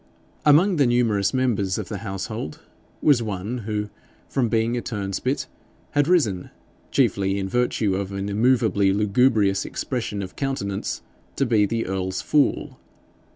Among 0.47 0.77
the 0.77 0.87
numerous 0.87 1.31
members 1.31 1.77
of 1.77 1.87
the 1.87 1.99
household 1.99 2.59
was 3.03 3.21
one 3.21 3.59
who, 3.59 3.91
from 4.27 4.49
being 4.49 4.75
a 4.75 4.81
turnspit, 4.81 5.45
had 5.91 6.07
risen, 6.07 6.49
chiefly 6.89 7.37
in 7.37 7.47
virtue 7.47 7.93
of 7.93 8.11
an 8.11 8.27
immovably 8.27 8.91
lugubrious 8.93 9.63
expression 9.63 10.23
of 10.23 10.35
countenance, 10.35 11.03
to 11.35 11.45
be 11.45 11.67
the 11.67 11.85
earl's 11.85 12.19
fool. 12.19 12.79